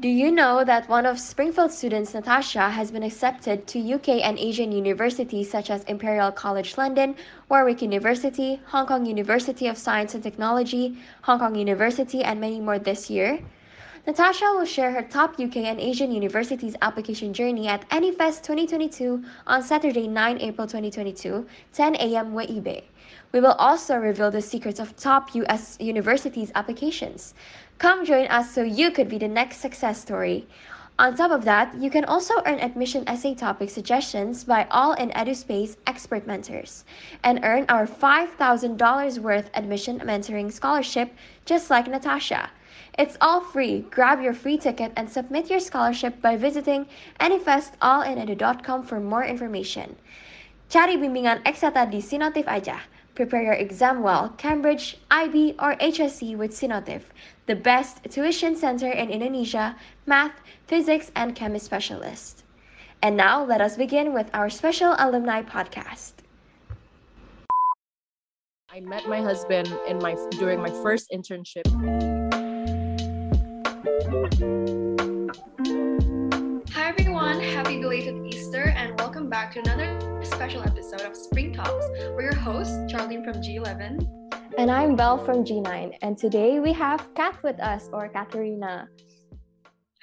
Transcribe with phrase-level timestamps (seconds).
[0.00, 4.36] Do you know that one of Springfield students, Natasha, has been accepted to UK and
[4.40, 7.14] Asian universities such as Imperial College London,
[7.48, 12.80] Warwick University, Hong Kong University of Science and Technology, Hong Kong University, and many more
[12.80, 13.38] this year?
[14.04, 19.62] Natasha will share her top UK and Asian universities application journey at AnyFest 2022 on
[19.62, 22.34] Saturday, 9 April 2022, 10 a.m.
[22.34, 22.82] WIB.
[23.34, 27.34] We will also reveal the secrets of top US universities applications.
[27.78, 30.46] Come join us so you could be the next success story.
[31.00, 35.10] On top of that, you can also earn admission essay topic suggestions by all in
[35.10, 36.84] EduSpace expert mentors
[37.24, 41.10] and earn our $5,000 worth admission mentoring scholarship
[41.44, 42.50] just like Natasha.
[42.96, 43.84] It's all free.
[43.90, 46.86] Grab your free ticket and submit your scholarship by visiting
[47.18, 49.96] anyfestallinedu.com for more information.
[50.70, 52.78] Cari bimbingan eksata di Sinotif aja.
[53.14, 54.30] Prepare your exam well.
[54.36, 57.02] Cambridge, IB, or HSC with Sinotif,
[57.46, 62.44] the best tuition center in Indonesia, math, physics, and chemistry specialist.
[63.02, 66.14] And now let us begin with our special alumni podcast.
[68.70, 71.62] I met my husband in my during my first internship.
[77.44, 81.84] Hi everyone, happy belated Easter and welcome back to another special episode of Spring Talks.
[82.16, 84.08] We're your hosts, Charlene from G11.
[84.56, 88.88] And I'm Belle from G9, and today we have Kath with us, or Katarina.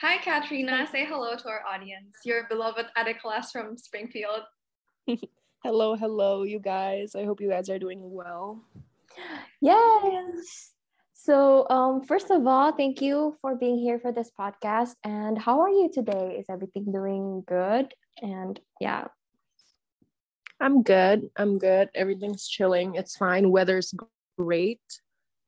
[0.02, 2.86] Hi Katrina, say hello to our audience, your beloved
[3.20, 4.42] class from Springfield.
[5.64, 7.16] hello, hello, you guys.
[7.16, 8.62] I hope you guys are doing well.
[9.62, 10.71] Yes.
[11.24, 14.96] So, um, first of all, thank you for being here for this podcast.
[15.04, 16.38] And how are you today?
[16.40, 17.94] Is everything doing good?
[18.24, 19.06] And yeah.
[20.60, 21.30] I'm good.
[21.38, 21.90] I'm good.
[21.94, 22.96] Everything's chilling.
[22.96, 23.52] It's fine.
[23.52, 23.94] Weather's
[24.40, 24.82] great.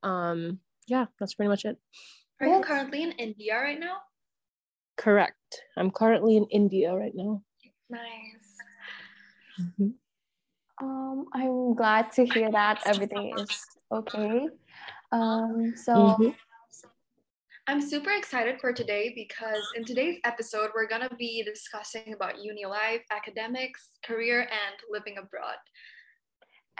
[0.03, 1.77] Um, yeah, that's pretty much it.
[2.39, 3.97] Are you currently in India right now?
[4.95, 5.63] Correct.
[5.75, 7.41] I'm currently in India right now.
[7.89, 8.57] Nice.
[9.59, 9.89] Mm-hmm.
[10.85, 14.49] Um, I'm glad to hear that everything is okay.
[15.13, 16.29] Um, so mm-hmm.
[17.67, 22.43] I'm super excited for today because in today's episode, we're going to be discussing about
[22.43, 25.61] uni life, academics, career, and living abroad.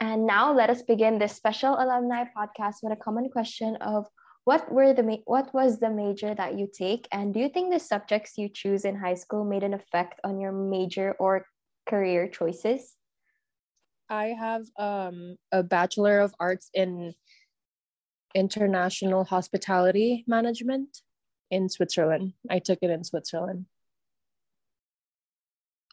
[0.00, 4.06] And now let us begin this special alumni podcast with a common question of
[4.44, 7.72] what were the ma- what was the major that you take and do you think
[7.72, 11.46] the subjects you choose in high school made an effect on your major or
[11.88, 12.96] career choices?
[14.10, 17.14] I have um, a bachelor of arts in
[18.34, 21.02] international hospitality management
[21.50, 22.34] in Switzerland.
[22.50, 23.66] I took it in Switzerland.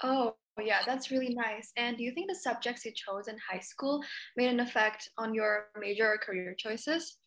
[0.03, 1.71] Oh, yeah, that's really nice.
[1.77, 4.03] And do you think the subjects you chose in high school
[4.35, 7.17] made an effect on your major or career choices?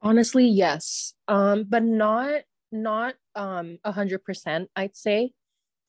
[0.00, 1.14] Honestly, yes.
[1.28, 2.42] Um, but not
[2.74, 5.32] not um a hundred percent, I'd say.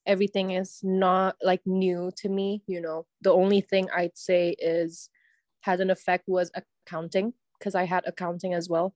[0.06, 3.06] Everything is not like new to me, you know.
[3.22, 5.10] The only thing I'd say is
[5.62, 8.94] had an effect was accounting because I had accounting as well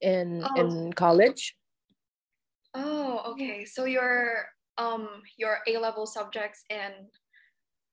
[0.00, 0.60] in oh.
[0.60, 1.54] in college.
[2.74, 3.64] Oh, okay.
[3.64, 4.46] So your
[4.78, 6.94] um your A level subjects and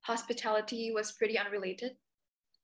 [0.01, 1.91] hospitality was pretty unrelated.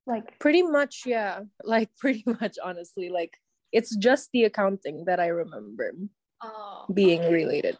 [0.07, 1.41] Like pretty much, yeah.
[1.63, 3.09] Like pretty much, honestly.
[3.09, 3.37] Like
[3.71, 5.93] it's just the accounting that I remember
[6.41, 7.33] oh, being okay.
[7.33, 7.77] related.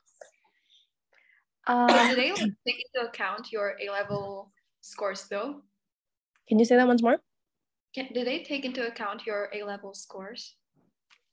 [1.65, 4.51] Um, do they like, take into account your A level
[4.81, 5.61] scores though?
[6.47, 7.19] Can you say that once more?
[7.93, 10.55] Can, do they take into account your A level scores?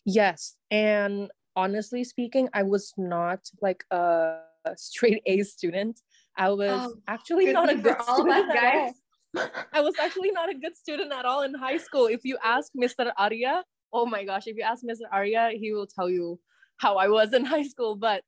[0.04, 0.56] Yes.
[0.70, 4.38] And honestly speaking, I was not like a
[4.76, 6.00] straight A student.
[6.36, 8.52] I was oh, actually not a good student.
[8.52, 8.92] That,
[9.34, 9.48] guys.
[9.72, 12.06] I was actually not a good student at all in high school.
[12.06, 13.12] If you ask Mr.
[13.16, 15.06] Arya, oh my gosh, if you ask Mr.
[15.12, 16.40] Arya, he will tell you
[16.78, 17.96] how I was in high school.
[17.96, 18.22] But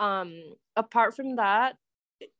[0.00, 0.34] um
[0.76, 1.76] apart from that,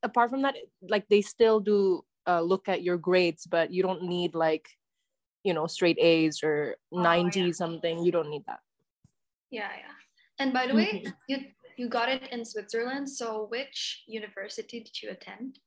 [0.02, 0.56] apart from that,
[0.88, 4.68] like they still do uh, look at your grades, but you don't need like
[5.44, 7.52] you know straight A's or oh, 90 yeah.
[7.52, 8.04] something.
[8.04, 8.60] You don't need that.
[9.50, 9.96] Yeah, yeah.
[10.38, 11.10] And by the way, mm-hmm.
[11.28, 11.38] you
[11.76, 13.08] you got it in Switzerland.
[13.08, 15.58] So which university did you attend?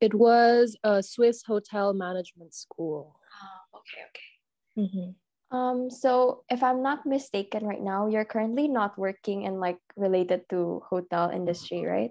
[0.00, 3.16] It was a Swiss hotel management school.
[3.42, 4.86] Oh, okay, okay.
[4.86, 5.56] Mm-hmm.
[5.56, 10.48] Um, so if I'm not mistaken right now, you're currently not working in like related
[10.48, 12.10] to hotel industry, right?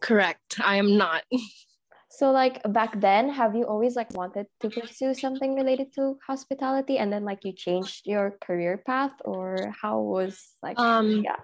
[0.00, 0.60] Correct.
[0.62, 1.22] I am not.
[2.14, 6.98] So like back then, have you always like wanted to pursue something related to hospitality
[6.98, 11.42] and then like you changed your career path or how was like um yeah.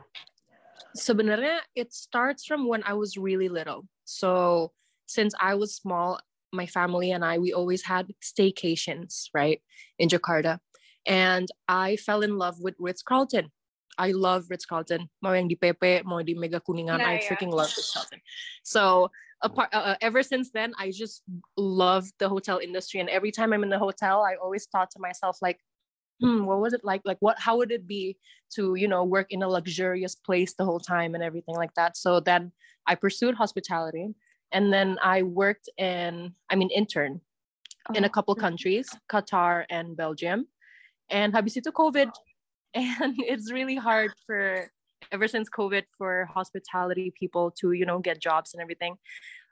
[0.94, 3.90] Sebenarnya it starts from when I was really little.
[4.06, 4.70] So
[5.06, 6.22] since I was small,
[6.54, 9.58] my family and I we always had staycations, right?
[9.98, 10.62] In Jakarta.
[11.02, 13.50] And I fell in love with Ritz Carlton.
[13.98, 15.10] I love Ritz Carlton.
[15.18, 17.02] Mau yang di PP, mau di Mega Kuningan.
[17.02, 17.26] Yeah, I yeah.
[17.26, 18.22] freaking love Ritz Carlton.
[18.62, 19.10] So
[19.42, 21.22] apart, uh, uh, ever since then, I just
[21.56, 23.00] love the hotel industry.
[23.00, 25.58] And every time I'm in the hotel, I always thought to myself, like,
[26.20, 27.02] hmm, what was it like?
[27.04, 27.38] Like, what?
[27.38, 28.16] How would it be
[28.54, 31.96] to, you know, work in a luxurious place the whole time and everything like that?
[31.96, 32.52] So then
[32.86, 34.14] I pursued hospitality,
[34.52, 37.20] and then I worked in, I mean, intern
[37.88, 37.94] oh.
[37.94, 40.46] in a couple countries, Qatar and Belgium.
[41.10, 42.10] And habis itu COVID,
[42.74, 44.70] and it's really hard for
[45.12, 48.96] ever since COVID for hospitality people to, you know, get jobs and everything.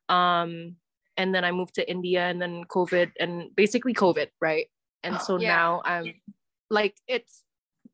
[0.08, 0.76] Um,
[1.16, 4.66] and then I moved to India and then COVID and basically COVID, right?
[5.02, 5.54] And so yeah.
[5.54, 6.14] now I'm
[6.70, 7.44] like, it's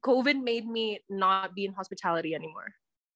[0.05, 2.75] COVID made me not be in hospitality anymore.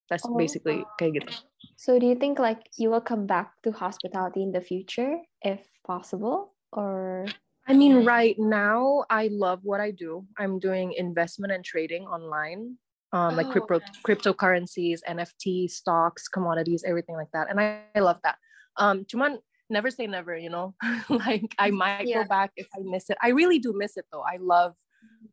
[0.08, 0.37] That's oh.
[0.37, 1.32] basically kayak gitu.
[1.76, 5.61] So do you think like you will come back to hospitality in the future if
[5.85, 7.29] possible or
[7.69, 10.25] I mean right now I love what I do.
[10.40, 12.81] I'm doing investment and trading online
[13.13, 17.49] um, like crypto oh, cryptocurrencies, NFT, stocks, commodities, everything like that.
[17.51, 18.37] And I, I love that.
[18.77, 19.39] Um, cuman
[19.71, 20.75] never say never, you know.
[21.09, 22.23] like I might yeah.
[22.23, 23.17] go back if I miss it.
[23.23, 24.23] I really do miss it though.
[24.23, 24.75] I love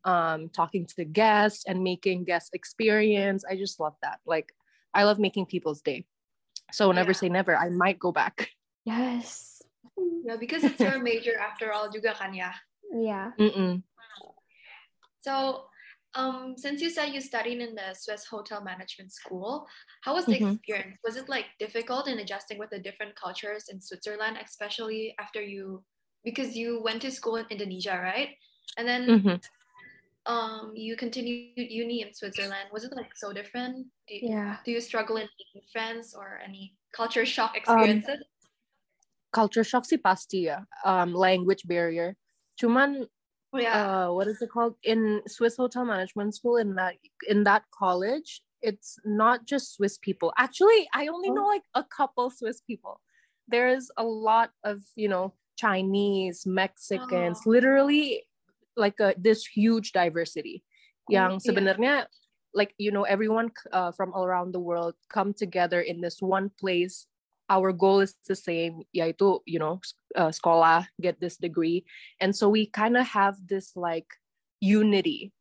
[0.04, 3.44] um talking to guests and making guest experience.
[3.48, 4.20] I just love that.
[4.26, 4.52] Like
[4.94, 6.06] I love making people's day.
[6.72, 7.16] So never yeah.
[7.16, 7.56] say never.
[7.56, 8.50] I might go back.
[8.86, 9.62] Yes.
[10.22, 12.54] Yeah, because it's your major after all juga kan ya.
[12.94, 13.34] Yeah.
[13.34, 13.82] Mm-mm.
[15.26, 15.66] So
[16.16, 19.66] um, since you said you studied in the Swiss Hotel Management School,
[20.00, 20.54] how was the mm-hmm.
[20.54, 20.98] experience?
[21.04, 25.84] Was it like difficult in adjusting with the different cultures in Switzerland, especially after you,
[26.24, 28.30] because you went to school in Indonesia, right?
[28.78, 30.32] And then mm-hmm.
[30.32, 32.72] um, you continued uni in Switzerland.
[32.72, 33.86] Was it like so different?
[34.08, 34.56] Do you, yeah.
[34.64, 38.24] Do you struggle in making friends or any culture shock um, experiences?
[38.24, 38.50] Um,
[39.32, 40.64] culture shock sih pasti ya.
[40.80, 42.16] Um, language barrier.
[42.56, 43.04] Cuman
[43.58, 44.06] yeah.
[44.06, 46.56] Uh, what is it called in Swiss Hotel Management School?
[46.56, 46.94] In that
[47.28, 50.32] in that college, it's not just Swiss people.
[50.38, 51.34] Actually, I only oh.
[51.34, 53.00] know like a couple Swiss people.
[53.48, 57.50] There's a lot of you know Chinese, Mexicans, oh.
[57.50, 58.24] literally
[58.76, 60.62] like a, this huge diversity.
[61.08, 62.04] Yang sebenarnya yeah.
[62.54, 66.50] like you know everyone uh, from all around the world come together in this one
[66.58, 67.06] place
[67.48, 69.80] our goal is the same yaitu you know
[70.16, 71.84] uh, sekolah get this degree.
[72.20, 74.08] And so we kind of have this like
[74.60, 75.32] unity.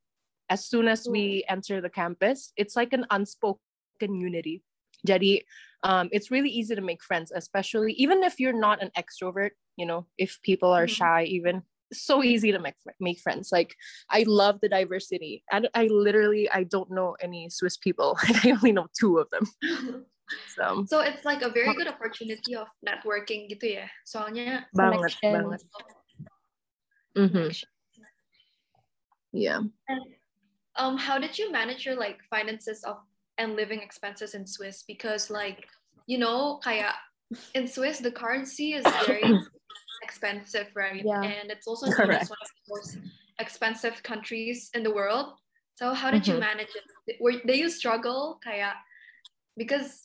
[0.49, 4.61] As soon as we enter the campus it's like an unspoken unity.
[5.07, 5.41] Jadi
[5.83, 9.85] um, it's really easy to make friends especially even if you're not an extrovert you
[9.85, 11.01] know if people are mm-hmm.
[11.01, 11.61] shy even
[11.93, 13.49] so easy to make make friends.
[13.51, 13.75] Like
[14.09, 15.43] i love the diversity.
[15.51, 20.05] And i literally i don't know any swiss people i only know two of them
[20.55, 23.87] So, so it's like a very good opportunity of networking gitu ya.
[24.05, 25.61] Soalnya banget banget.
[27.15, 27.49] Mm-hmm.
[29.31, 29.61] Yeah.
[29.87, 30.01] And,
[30.75, 32.97] um, how did you manage your like finances of
[33.37, 34.83] and living expenses in Swiss?
[34.87, 35.67] Because like
[36.07, 36.95] you know, kayak
[37.53, 39.23] in Swiss the currency is very
[40.03, 41.03] expensive, right?
[41.03, 41.21] Yeah.
[41.21, 42.37] And it's also one of the
[42.69, 42.97] most
[43.39, 45.33] expensive countries in the world.
[45.75, 46.33] So how did mm-hmm.
[46.33, 47.17] you manage it?
[47.19, 48.75] Were did you struggle, kayak
[49.57, 50.04] because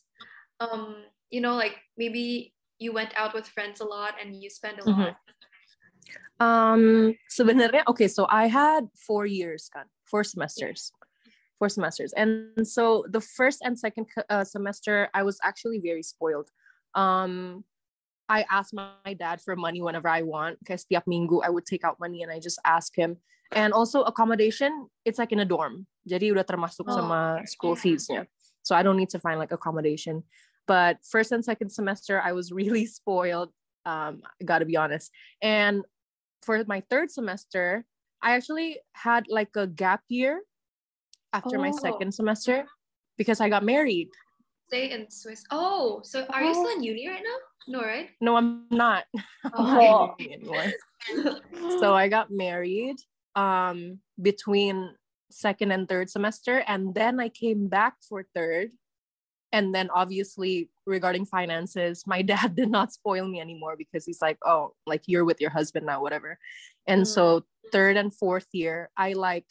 [0.60, 0.96] um
[1.30, 4.84] you know like maybe you went out with friends a lot and you spend a
[4.88, 6.44] lot mm-hmm.
[6.44, 10.92] um sebenarnya okay so i had four years kan four semesters
[11.58, 16.48] four semesters and so the first and second uh, semester i was actually very spoiled
[16.94, 17.64] um
[18.30, 21.82] I asked my dad for money whenever I want because tiap minggu I would take
[21.82, 23.18] out money and I just ask him.
[23.50, 25.90] And also accommodation, it's like in a dorm.
[26.06, 28.30] Jadi udah termasuk oh, sama school feesnya.
[28.62, 30.22] So I don't need to find like accommodation.
[30.70, 33.50] But first and second semester, I was really spoiled.
[33.84, 35.10] Um, I gotta be honest.
[35.42, 35.82] And
[36.42, 37.84] for my third semester,
[38.22, 40.42] I actually had like a gap year
[41.32, 41.60] after oh.
[41.60, 42.66] my second semester
[43.18, 44.10] because I got married.
[44.68, 45.42] Stay in Swiss.
[45.50, 46.46] Oh, so are oh.
[46.46, 47.38] you still in uni right now?
[47.66, 48.08] No, right?
[48.20, 49.04] No, I'm not.
[49.52, 50.14] Oh.
[51.80, 52.96] so I got married
[53.34, 54.94] um between
[55.30, 58.70] second and third semester and then I came back for third
[59.52, 64.38] and then obviously regarding finances my dad did not spoil me anymore because he's like
[64.44, 66.38] oh like you're with your husband now whatever.
[66.86, 67.06] And mm.
[67.06, 69.46] so third and fourth year i like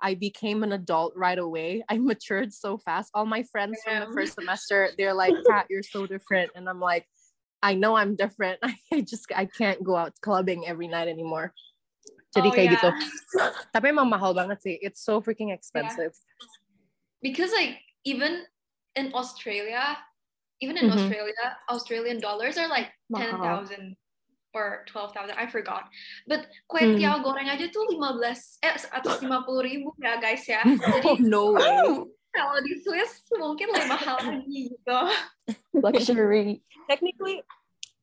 [0.00, 1.84] i became an adult right away.
[1.88, 3.10] I matured so fast.
[3.14, 6.50] All my friends from the first semester they're like kat you're so different.
[6.54, 7.06] And i'm like
[7.62, 8.60] i know i'm different.
[8.92, 11.52] I just i can't go out clubbing every night anymore.
[12.36, 12.74] Jadi oh, kayak yeah.
[12.76, 12.90] gitu
[13.72, 14.76] tapi emang mahal banget sih.
[14.82, 16.12] It's so freaking expensive.
[16.12, 16.56] Yeah.
[17.22, 18.44] because like even
[18.96, 19.96] in Australia,
[20.60, 20.98] even in mm-hmm.
[20.98, 23.96] Australia, Australian dollars are like ten thousand
[24.56, 25.36] or twelve thousand.
[25.36, 25.92] I forgot.
[26.26, 26.96] But kue mm.
[26.96, 30.64] tiaw goreng aja tuh lima belas eh atas lima puluh ribu ya guys ya.
[30.96, 32.08] Jadi, oh, no way.
[32.36, 34.98] kalau di Swiss mungkin lebih mahal lagi gitu.
[35.84, 36.60] Luxury.
[36.88, 37.40] technically,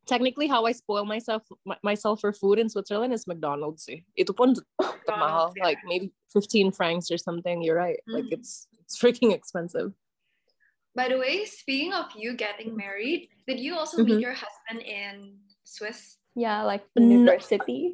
[0.05, 1.45] technically how I spoil myself
[1.85, 3.85] myself for food in Switzerland is McDonald's.
[4.17, 4.57] Itu pun
[5.05, 7.61] mahal, like maybe 15 francs or something.
[7.61, 8.01] You're right.
[8.09, 8.13] Mm.
[8.21, 9.93] Like it's it's freaking expensive.
[10.95, 14.15] By the way, speaking of you getting married, did you also mm-hmm.
[14.15, 16.17] meet your husband in Swiss?
[16.35, 17.93] Yeah, like university.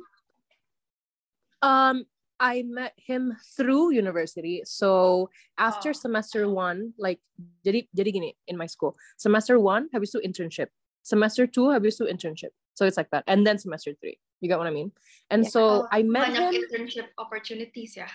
[1.61, 2.05] Um,
[2.39, 4.63] I met him through university.
[4.65, 5.93] So after oh.
[5.93, 7.19] semester one, like
[7.67, 8.95] jadi jadi gini in my school.
[9.17, 10.71] Semester one habis itu internship.
[11.03, 12.55] Semester two habis itu internship.
[12.75, 13.27] So it's like that.
[13.27, 14.19] And then semester three.
[14.39, 14.95] You get what I mean?
[15.27, 15.51] And yeah.
[15.51, 16.55] so oh, I met him.
[16.55, 18.11] internship opportunities yeah.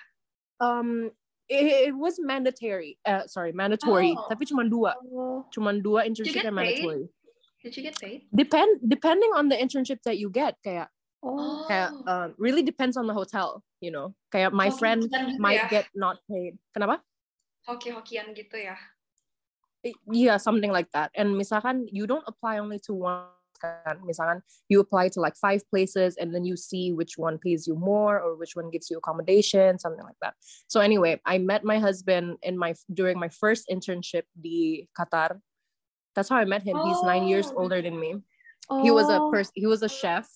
[0.61, 1.13] Um,
[1.49, 2.99] it, it was mandatory.
[3.05, 4.15] Uh, sorry, mandatory.
[4.17, 4.27] Oh.
[4.29, 4.95] Tapi cuma dua.
[5.53, 7.09] Cuma dua internship yang mandatory.
[7.65, 8.29] Did you get paid?
[8.29, 10.61] Depend depending on the internship that you get.
[10.61, 10.93] Kayak
[11.25, 11.65] Oh.
[11.65, 14.13] Kayak um, really depends on the hotel, you know.
[14.29, 15.09] Kayak my friend
[15.41, 15.81] might ya?
[15.81, 16.61] get not paid.
[16.77, 17.01] Kenapa?
[17.65, 18.77] Hoki-hokian gitu ya.
[20.05, 21.09] Yeah, something like that.
[21.17, 23.25] And misalkan you don't apply only to one
[23.85, 24.01] kan.
[24.05, 27.75] Misalkan you apply to like five places and then you see which one pays you
[27.75, 30.35] more or which one gives you accommodation, something like that.
[30.69, 35.41] So anyway, I met my husband in my during my first internship di Qatar.
[36.15, 36.77] That's how I met him.
[36.77, 36.87] Oh.
[36.87, 37.67] He's nine years oh.
[37.67, 38.23] older than me.
[38.71, 38.83] Oh.
[38.83, 39.53] He was a person.
[39.57, 40.29] He was a chef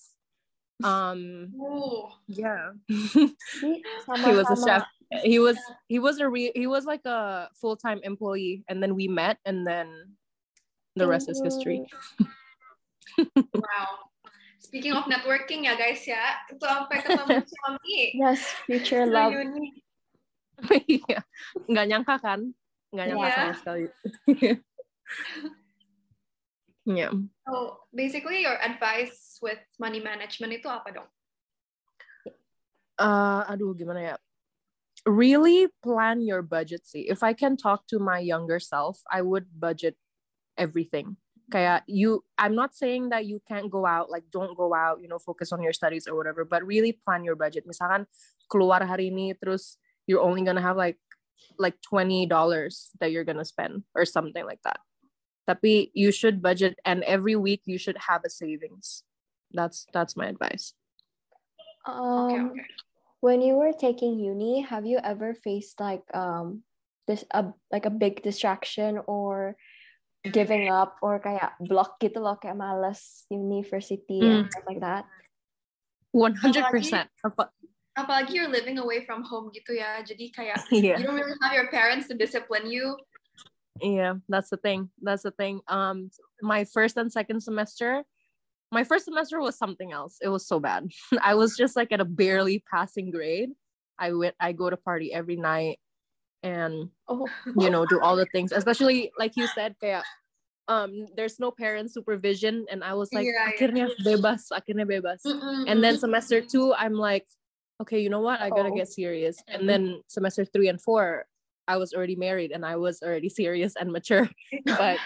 [0.83, 2.07] um Ooh.
[2.27, 3.33] yeah he
[4.15, 4.85] was a chef
[5.23, 5.57] he was
[5.87, 9.67] he was a re- he was like a full-time employee and then we met and
[9.67, 9.87] then
[10.95, 11.85] the rest is history
[13.55, 14.09] wow
[14.59, 19.33] speaking of networking ya guys ya itu sampai ketemu suami yes future love
[20.91, 21.23] iya
[21.65, 22.39] nggak nyangka kan
[22.91, 23.37] nggak nyangka yeah.
[23.37, 23.83] sama sekali
[26.89, 27.13] Yeah.
[27.45, 31.09] So basically your advice with money management itu apa dong?
[32.97, 34.15] Uh, aduh gimana ya?
[35.05, 37.05] Really plan your budget sih.
[37.05, 39.95] If I can talk to my younger self, I would budget
[40.57, 41.21] everything.
[41.49, 45.09] Kayak you, I'm not saying that you can't go out, like don't go out, you
[45.09, 47.65] know, focus on your studies or whatever, but really plan your budget.
[47.65, 48.05] Misalkan
[48.45, 51.01] keluar hari ini, terus you're only gonna have like
[51.57, 52.29] like $20
[52.99, 54.79] that you're gonna spend or something like that
[55.49, 59.01] tapi you should budget and every week you should have a savings
[59.49, 60.77] that's that's my advice
[61.89, 62.65] um okay, okay.
[63.25, 66.61] when you were taking uni have you ever faced like um
[67.09, 69.57] this a like a big distraction or
[70.27, 74.43] giving up or kayak block gitu loh kayak malas university mm.
[74.43, 75.07] and stuff like that.
[76.11, 76.41] 100%
[77.21, 77.53] apalagi,
[77.95, 80.03] apalagi you're living away from home gitu ya.
[80.03, 80.99] Jadi kayak yeah.
[80.99, 82.97] you don't really have your parents to discipline you.
[83.79, 85.63] Yeah that's the thing that's the thing.
[85.71, 86.11] Um
[86.43, 88.03] my first and second semester
[88.69, 90.19] my first semester was something else.
[90.21, 90.91] It was so bad.
[91.23, 93.55] I was just like at a barely passing grade.
[93.99, 95.79] I went i go to party every night
[96.43, 97.27] and oh.
[97.57, 100.07] you know do all the things especially like you said kayak
[100.71, 104.03] um there's no parent supervision and i was like yeah, akhirnya yeah.
[104.05, 105.19] bebas akhirnya bebas
[105.67, 107.27] and then semester 2 i'm like
[107.83, 108.75] okay you know what i gotta oh.
[108.75, 111.27] get serious and then semester 3 and 4
[111.69, 114.25] I was already married and I was already serious and mature.
[114.65, 114.97] But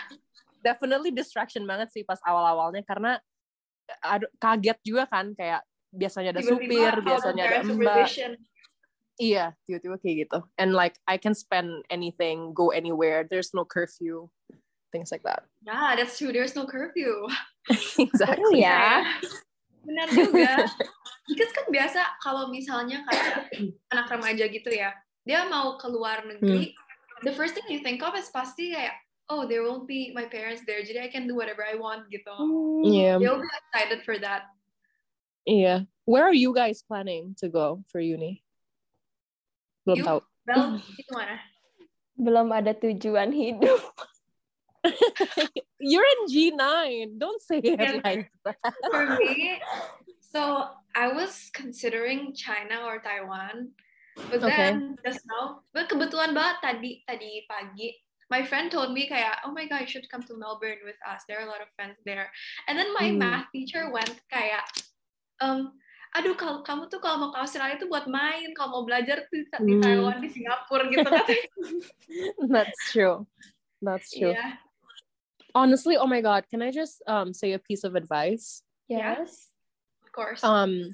[0.64, 3.20] definitely distraction banget sih pas awal-awalnya karena
[4.00, 5.60] ada kaget juga kan kayak
[5.92, 8.08] biasanya ada supir, biasanya ada mbak.
[9.22, 10.40] Iya, tiba-tiba kayak gitu.
[10.58, 13.26] And like I can spend anything, go anywhere.
[13.30, 14.30] There's no curfew,
[14.90, 15.46] things like that.
[15.62, 16.34] Yeah, that's true.
[16.34, 17.30] There's no curfew.
[18.02, 18.66] exactly.
[18.66, 19.06] ya.
[19.86, 20.66] Benar juga.
[21.30, 23.54] Because kan biasa kalau misalnya kayak
[23.94, 27.24] anak remaja gitu ya, dia mau keluar negeri hmm.
[27.24, 28.96] the first thing you think of is pasti kayak
[29.32, 32.36] oh there won't be my parents there jadi I can do whatever I want gitu
[32.36, 32.84] hmm.
[32.84, 34.52] yeah they'll be excited for that
[35.48, 38.44] yeah where are you guys planning to go for uni
[39.84, 40.64] belum you, tahu Bel,
[41.00, 41.38] itu mana
[42.20, 43.82] belum ada tujuan hidup
[45.80, 46.60] You're in G9.
[47.16, 48.04] Don't say it yeah.
[48.04, 48.60] like that.
[48.92, 49.60] For me,
[50.20, 53.72] so I was considering China or Taiwan.
[54.30, 54.56] But okay.
[54.56, 57.98] then just now, well, kebetulan banget tadi tadi pagi,
[58.30, 61.26] my friend told me kayak, oh my god, you should come to Melbourne with us.
[61.26, 62.30] There are a lot of friends there.
[62.70, 63.18] And then my mm.
[63.18, 64.70] math teacher went kayak,
[65.42, 65.74] um,
[66.14, 69.42] aduh kalau kamu tuh kalau mau ke Australia tuh buat main, kalau mau belajar tuh
[69.66, 69.82] di mm.
[69.82, 71.26] Taiwan, di Singapura gitu kan.
[72.54, 73.26] That's true.
[73.82, 74.38] That's true.
[74.38, 74.62] Yeah.
[75.58, 78.62] Honestly, oh my god, can I just um say a piece of advice?
[78.86, 79.50] Yes.
[80.06, 80.42] Of course.
[80.46, 80.94] Um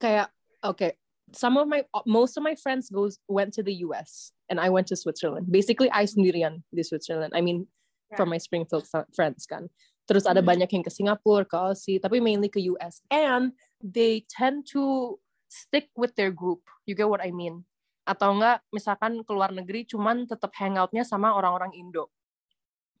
[0.00, 0.32] kayak
[0.64, 0.96] okay,
[1.36, 4.88] some of my most of my friends goes went to the US and I went
[4.88, 5.52] to Switzerland.
[5.52, 7.36] Basically, I sendirian di Switzerland.
[7.36, 7.68] I mean,
[8.10, 8.16] yeah.
[8.16, 9.68] from my Springfield friends kan.
[10.06, 10.50] Terus ada mm-hmm.
[10.50, 13.00] banyak yang ke Singapura, ke Aussie, tapi mainly ke US.
[13.10, 15.16] And they tend to
[15.46, 16.66] stick with their group.
[16.86, 17.64] You get what I mean?
[18.02, 22.10] atau enggak misalkan keluar negeri cuman tetap hangoutnya sama orang-orang Indo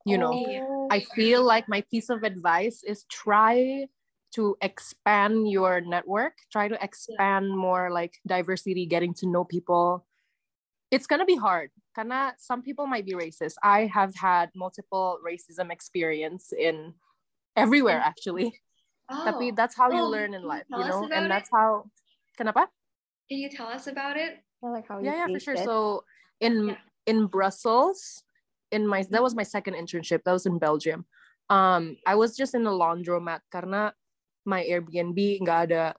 [0.06, 0.86] you know oh.
[0.90, 3.86] I feel like my piece of advice is try
[4.38, 10.06] to expand your network try to expand more like diversity getting to know people
[10.92, 15.72] it's gonna be hard karena some people might be racist I have had multiple racism
[15.72, 16.92] experience in
[17.56, 18.52] everywhere actually
[19.08, 19.24] oh.
[19.24, 21.56] tapi that's how you oh, learn in life you know and that's it?
[21.56, 21.88] how
[22.36, 22.68] kenapa
[23.26, 25.54] can you tell us about it like how yeah, yeah, for sure.
[25.54, 25.64] It.
[25.64, 26.04] So
[26.40, 26.76] in yeah.
[27.06, 28.22] in Brussels,
[28.70, 30.22] in my that was my second internship.
[30.24, 31.04] That was in Belgium.
[31.50, 33.92] Um, I was just in the laundromat karena
[34.46, 35.94] my Airbnb nggak ada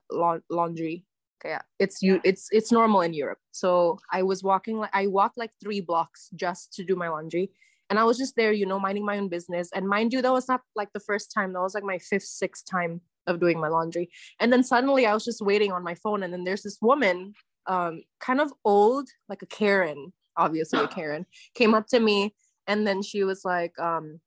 [0.48, 1.04] laundry.
[1.44, 3.38] Okay, it's you it's it's normal in Europe.
[3.52, 7.50] So I was walking like I walked like three blocks just to do my laundry.
[7.90, 9.68] And I was just there, you know, minding my own business.
[9.74, 11.52] And mind you, that was not like the first time.
[11.52, 14.10] That was like my fifth, sixth time of doing my laundry.
[14.40, 16.22] And then suddenly I was just waiting on my phone.
[16.22, 17.34] And then there's this woman
[17.66, 22.34] um, kind of old, like a Karen, obviously a Karen, came up to me
[22.66, 24.20] and then she was like, um,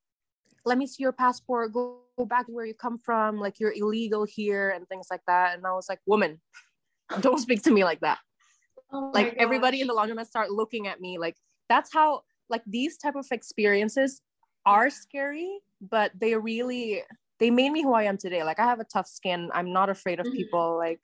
[0.65, 3.73] let me see your passport, go, go back to where you come from, like you're
[3.73, 5.55] illegal here and things like that.
[5.55, 6.39] And I was like, woman,
[7.19, 8.19] don't speak to me like that.
[8.89, 9.43] Oh like gosh.
[9.43, 11.35] everybody in the laundromat start looking at me like
[11.67, 14.21] that's how like these type of experiences
[14.65, 17.03] are scary, but they really
[17.39, 18.43] they made me who I am today.
[18.43, 19.49] Like I have a tough skin.
[19.53, 20.37] I'm not afraid of mm-hmm.
[20.37, 20.77] people.
[20.77, 21.01] Like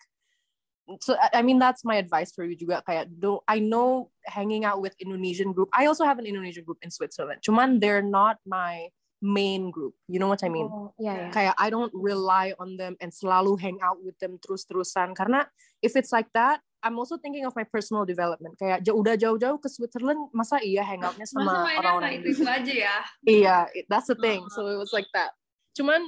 [1.00, 4.82] so I mean that's my advice for you juga kayak do I know hanging out
[4.84, 8.92] with Indonesian group I also have an Indonesian group in Switzerland cuman they're not my
[9.24, 9.96] main group.
[10.12, 10.68] You know what I mean?
[10.68, 11.32] Oh, yeah, yeah.
[11.32, 15.16] Kayak I don't rely on them and selalu hang out with them terus-terusan.
[15.16, 15.48] Karena
[15.80, 18.60] if it's like that I'm also thinking of my personal development.
[18.60, 22.96] Kayak udah jauh-jauh ke Switzerland masa iya hangoutnya sama orang-orang itu, itu aja ya?
[23.40, 24.44] Iya that's the thing.
[24.52, 25.32] So it was like that.
[25.80, 26.04] Cuman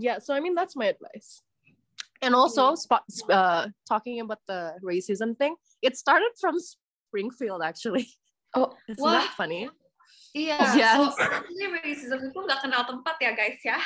[0.00, 1.44] yeah so I mean that's my advice.
[2.24, 2.72] And also
[3.28, 8.08] uh, talking about the racism thing it started from springfield actually.
[8.56, 9.68] Oh it's not funny
[10.34, 10.98] Iya, yes.
[10.98, 11.14] so
[11.54, 13.78] ini racism itu nggak kenal tempat ya guys ya.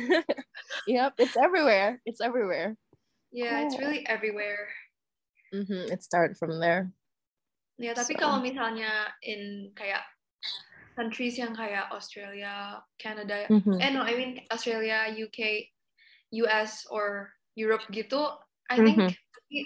[0.88, 2.00] yep, it's everywhere.
[2.08, 2.72] It's everywhere.
[3.28, 4.72] Yeah, it's really everywhere.
[5.52, 5.92] Mm-hmm.
[5.92, 6.88] It started from there.
[7.76, 8.20] Ya, tapi so.
[8.24, 10.02] kalau misalnya in kayak
[10.96, 13.76] countries yang kayak Australia, Canada, mm-hmm.
[13.78, 15.68] eh no, I mean Australia, UK,
[16.48, 18.28] US or Europe gitu
[18.68, 19.64] I think mm-hmm.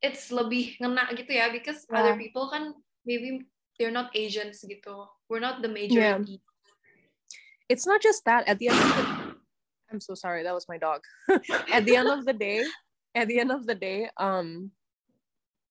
[0.00, 2.00] it's lebih ngena gitu ya because yeah.
[2.00, 2.72] other people kan
[3.04, 3.44] maybe
[3.80, 6.46] they're not Asians gitu we're not the majority yeah.
[7.72, 9.06] it's not just that at the end of the
[9.88, 11.00] I'm so sorry that was my dog
[11.72, 12.60] at the end of the day
[13.16, 14.70] at the end of the day um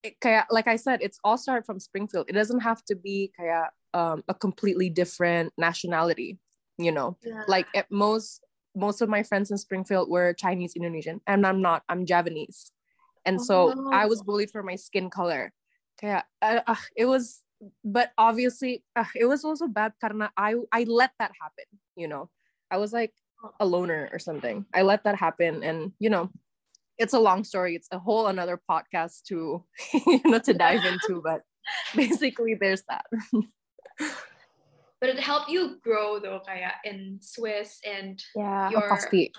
[0.01, 3.31] it, kaya, like I said it's all started from Springfield it doesn't have to be
[3.37, 6.39] kaya, um, a completely different nationality
[6.81, 7.43] you know yeah.
[7.47, 8.41] like at most
[8.75, 11.83] most of my friends in Springfield were Chinese Indonesian, and I'm not.
[11.89, 12.71] I'm Javanese,
[13.25, 13.89] and so oh.
[13.91, 15.51] I was bullied for my skin color.
[16.01, 17.41] Yeah, uh, uh, it was,
[17.83, 21.67] but obviously uh, it was also bad karena I I let that happen.
[21.95, 22.29] You know,
[22.71, 23.13] I was like
[23.59, 24.65] a loner or something.
[24.73, 26.29] I let that happen, and you know,
[26.97, 27.75] it's a long story.
[27.75, 31.41] It's a whole another podcast to you know to dive into, but
[31.95, 33.05] basically there's that.
[34.99, 39.31] but it helped you grow though kayak in Swiss and yeah, your pasti.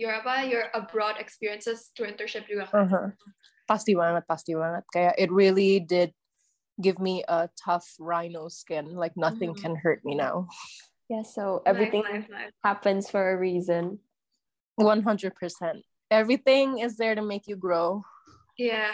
[0.00, 3.12] your apa your abroad experiences to internship juga uh-huh.
[3.68, 6.10] pasti banget pasti banget kayak it really did
[6.80, 9.62] give me a tough rhino skin like nothing mm-hmm.
[9.62, 10.48] can hurt me now
[11.08, 12.52] yeah so everything nice, nice, nice.
[12.64, 13.98] happens for a reason
[14.80, 15.32] 100%
[16.10, 18.02] everything is there to make you grow
[18.56, 18.92] yeah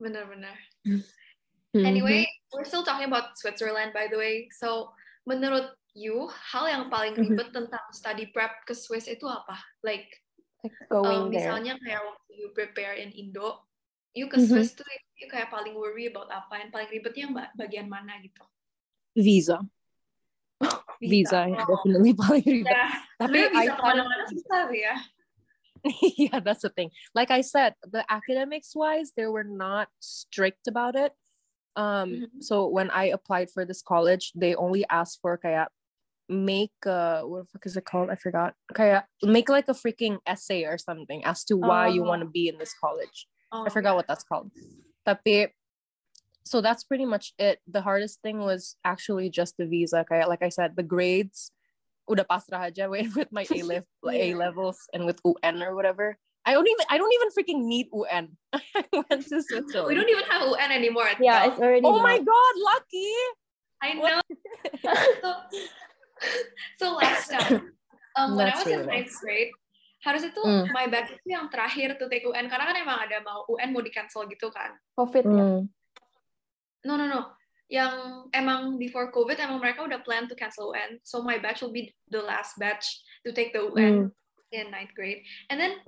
[0.00, 1.86] benar benar mm-hmm.
[1.86, 4.90] anyway we're still talking about Switzerland by the way so
[5.28, 7.32] menurut you hal yang paling mm-hmm.
[7.32, 7.70] ribet mm-hmm.
[7.70, 9.56] tentang study prep ke Swiss itu apa?
[9.86, 10.10] Like,
[10.66, 13.62] like going um, misalnya kayak waktu you prepare in Indo,
[14.12, 14.50] you ke mm-hmm.
[14.50, 16.64] Swiss tuh you kayak paling worry about apa?
[16.64, 18.42] Yang paling ribetnya bagian mana gitu?
[19.14, 19.62] Visa.
[21.02, 21.66] Visa, visa oh.
[21.68, 22.70] definitely paling ribet.
[22.70, 22.92] Yeah.
[23.18, 24.94] Tapi I kemana-mana susah ya.
[26.16, 26.90] yeah, that's the thing.
[27.14, 31.12] Like I said, the academics wise, they were not strict about it.
[31.76, 32.40] Um, mm-hmm.
[32.40, 35.66] so when I applied for this college, they only asked for kaya
[36.28, 38.08] make uh what the fuck is it called?
[38.10, 38.54] I forgot.
[38.72, 41.92] Kaya make like a freaking essay or something as to why oh.
[41.92, 43.26] you want to be in this college.
[43.52, 43.96] Oh, I forgot yeah.
[43.96, 44.50] what that's called.
[45.06, 45.52] Tapi
[46.44, 47.60] so that's pretty much it.
[47.66, 50.04] The hardest thing was actually just the visa.
[50.04, 51.52] Kaya like I said, the grades
[52.04, 54.32] udah pasrah aja with my A level yeah.
[54.32, 56.16] A levels and with UN or whatever.
[56.44, 58.36] I don't even I don't even freaking need UN.
[58.52, 59.88] I went to Switzerland.
[59.88, 61.08] We don't even have UN anymore.
[61.16, 61.80] Yeah, it's already.
[61.84, 63.12] Oh my god, lucky!
[63.80, 64.20] I know.
[65.20, 65.30] so,
[66.78, 67.72] so last time,
[68.16, 69.52] um, when I was really in ninth grade,
[70.04, 70.68] harus itu mm.
[70.70, 73.80] my batch itu yang terakhir tuh take UN karena kan emang ada mau UN mau
[73.80, 74.76] di cancel gitu kan.
[75.00, 75.34] Covid mm.
[75.34, 75.46] ya.
[76.84, 77.32] no no no
[77.72, 81.00] yang emang before COVID emang mereka udah plan to cancel UN.
[81.02, 82.84] So my batch will be the last batch
[83.24, 84.52] to take the UN mm.
[84.52, 85.24] in ninth grade.
[85.48, 85.80] And then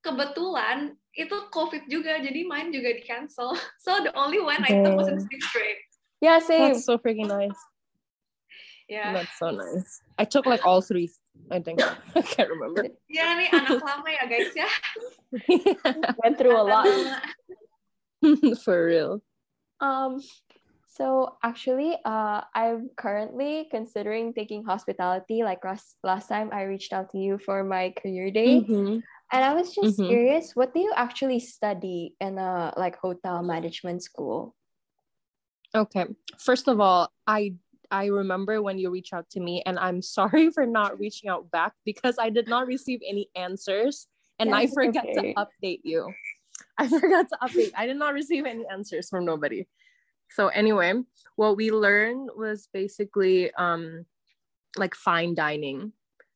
[0.00, 3.52] kebetulan itu COVID juga, jadi mine juga di cancel.
[3.84, 5.80] So the only one I took was in sixth grade.
[6.24, 6.72] Yeah, same.
[6.72, 7.56] That's so freaking nice.
[8.88, 9.12] Yeah.
[9.12, 10.00] That's so nice.
[10.16, 11.12] I took like all three.
[11.50, 11.80] I think
[12.16, 12.88] I can't remember.
[13.08, 14.70] Ya nih anak lama ya guys ya.
[16.22, 16.88] Went through a lot.
[18.64, 19.20] For real.
[19.80, 20.24] Um,
[20.88, 25.42] so actually, uh, I'm currently considering taking hospitality.
[25.42, 29.02] Like last last time, I reached out to you for my career day, mm-hmm.
[29.02, 30.08] and I was just mm-hmm.
[30.08, 34.54] curious, what do you actually study in a like hotel management school?
[35.74, 36.06] Okay,
[36.38, 37.58] first of all, I
[37.94, 41.46] I remember when you reached out to me, and I'm sorry for not reaching out
[41.54, 44.10] back because I did not receive any answers,
[44.42, 45.34] and I forgot okay.
[45.34, 46.10] to update you.
[46.78, 47.70] I forgot to update.
[47.78, 49.70] I did not receive any answers from nobody
[50.30, 50.92] so anyway
[51.36, 54.04] what we learned was basically um
[54.76, 55.92] like fine dining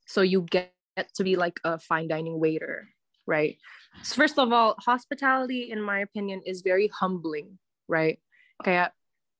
[0.06, 0.72] so you get
[1.14, 2.88] to be like a fine dining waiter
[3.26, 3.58] right
[4.02, 8.18] so first of all hospitality in my opinion is very humbling right
[8.62, 8.94] kayak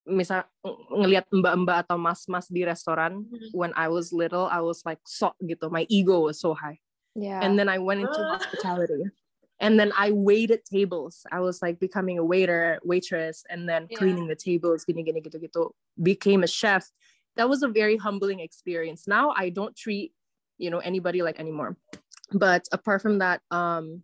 [0.08, 0.48] misal
[0.90, 3.52] ngelihat mbak-mbak atau mas-mas di restoran mm-hmm.
[3.52, 6.80] when I was little I was like so gitu my ego was so high
[7.12, 9.12] yeah and then I went into hospitality
[9.60, 11.26] and then I waited tables.
[11.32, 13.98] I was like becoming a waiter, waitress, and then yeah.
[13.98, 15.70] cleaning the tables, gini, gini, gitu, gitu.
[16.00, 16.86] became a chef.
[17.36, 19.06] That was a very humbling experience.
[19.06, 20.12] Now I don't treat,
[20.58, 21.76] you know, anybody like anymore.
[22.32, 24.02] But apart from that, um,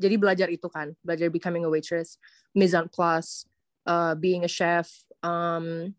[0.00, 2.16] jadi belajar itu kan, belajar becoming a waitress,
[2.54, 3.44] mise en place,
[3.86, 4.88] uh, being a chef,
[5.22, 5.94] um,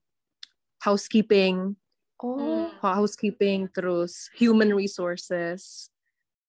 [0.79, 1.75] housekeeping,
[2.21, 2.71] oh.
[2.81, 5.89] housekeeping, terus human resources,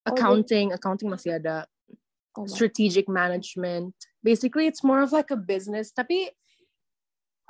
[0.07, 1.67] oh, accounting, oh, accounting masih ada.
[2.33, 3.93] Oh strategic management.
[4.25, 6.33] Basically it's more of like a business tapi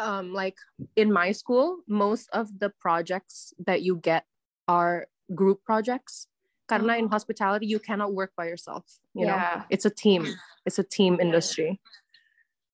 [0.03, 0.59] um like
[0.99, 4.27] in my school most of the projects that you get
[4.67, 5.07] are
[5.39, 6.27] group projects.
[6.67, 7.15] Karena in oh.
[7.15, 8.83] hospitality you cannot work by yourself
[9.15, 9.63] you yeah.
[9.63, 10.27] know it's a team.
[10.67, 11.79] It's a team industry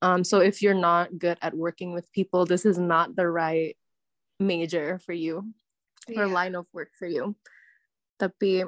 [0.03, 3.77] um so if you're not good at working with people this is not the right
[4.39, 5.53] major for you
[6.09, 6.21] yeah.
[6.21, 7.35] or line of work for you
[8.19, 8.65] tapi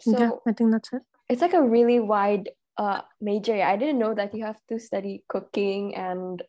[0.00, 3.60] so yeah, i think that's it it's like a really wide uh major.
[3.60, 6.42] I didn't know that you have to study cooking and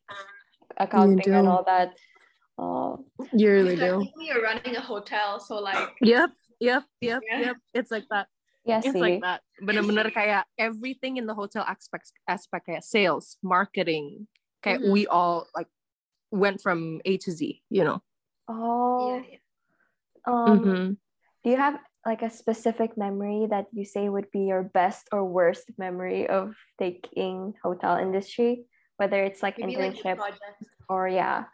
[0.78, 1.92] accounting and all that.
[2.58, 2.96] Uh,
[3.34, 4.08] you really do.
[4.18, 5.92] You're running a hotel, so like.
[6.00, 7.40] Yep, yep, yep, yeah.
[7.40, 7.58] yep.
[7.74, 8.28] It's like that.
[8.66, 9.00] Yeah, it's see.
[9.00, 9.42] like that.
[9.62, 14.28] Bener-bener kayak everything in the hotel aspects aspect kayak sales, marketing,
[14.62, 14.94] kayak mm-hmm.
[14.94, 15.68] we all like
[16.30, 18.02] went from A to Z, you know.
[18.48, 19.18] Oh.
[19.18, 19.42] Yeah.
[20.30, 20.88] Um, mm-hmm.
[21.42, 25.26] Do you have like a specific memory that you say would be your best or
[25.26, 28.66] worst memory of taking hotel industry
[28.98, 30.36] whether it's like Maybe internship like
[30.90, 31.46] or yeah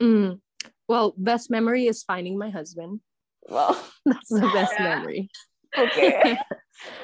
[0.00, 0.40] mm.
[0.88, 3.00] well best memory is finding my husband
[3.48, 4.84] well that's the best yeah.
[4.84, 5.30] memory
[5.78, 6.36] okay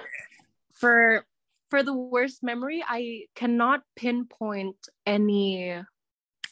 [0.75, 1.25] for
[1.71, 4.77] for the worst memory i cannot pinpoint
[5.07, 5.75] any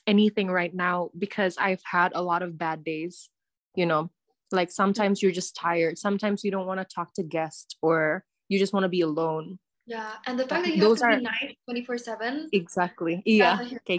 [0.06, 3.28] anything right now because i've had a lot of bad days
[3.74, 4.10] you know
[4.52, 5.98] like sometimes you're just tired.
[5.98, 9.58] Sometimes you don't want to talk to guests or you just want to be alone.
[9.86, 12.48] Yeah, and the fact that you Those have to are, be nice 24 7.
[12.52, 13.22] Exactly.
[13.24, 13.58] Yeah.
[13.88, 13.98] Okay,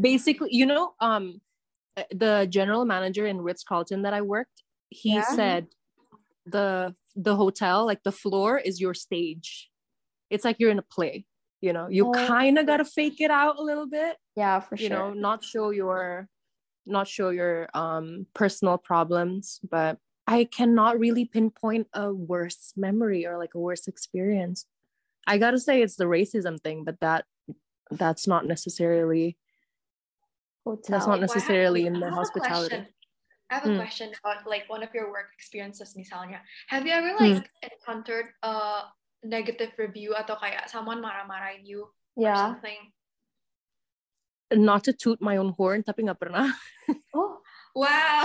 [0.00, 1.40] Basically, you know, um,
[1.96, 4.62] eh, the general manager in Ritz Carlton that I worked,
[4.94, 5.24] he yeah.
[5.34, 5.66] said
[6.46, 9.70] the the hotel, like the floor, is your stage.
[10.30, 11.26] It's like you're in a play.
[11.60, 12.12] You know, you oh.
[12.12, 14.16] kind of gotta fake it out a little bit.
[14.36, 14.96] Yeah, for you sure.
[15.08, 16.28] You know, not show your
[16.86, 23.38] not show your um, personal problems, but I cannot really pinpoint a worse memory or
[23.38, 24.66] like a worse experience.
[25.26, 27.24] I gotta say it's the racism thing, but that
[27.90, 29.36] that's not necessarily
[30.64, 30.82] Hotel.
[30.88, 32.86] that's not necessarily well, in the hospitality.
[33.52, 33.80] I have a mm.
[33.80, 36.40] question about like one of your work experiences misalnya.
[36.72, 37.22] Have you ever hmm.
[37.22, 37.68] like mm.
[37.68, 38.88] encountered a
[39.20, 42.32] negative review atau kayak someone marah-marahin you yeah.
[42.32, 42.94] or something?
[44.52, 46.46] not to toot my own horn tapi nggak pernah
[47.16, 47.40] oh
[47.74, 48.24] wow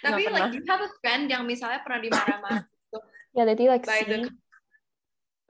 [0.00, 2.98] tapi like you have a friend yang misalnya pernah dimarah-marah gitu
[3.36, 4.08] yeah did you like by see?
[4.08, 4.18] the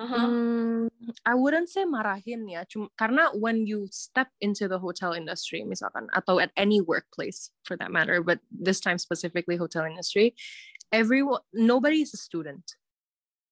[0.01, 0.27] Uh-huh.
[0.27, 0.89] Mm,
[1.27, 6.09] I wouldn't say marahin ya, cuma karena when you step into the hotel industry misalkan
[6.17, 10.35] atau at any workplace for that matter, but this time specifically hotel industry,
[10.91, 12.75] everyone nobody is a student,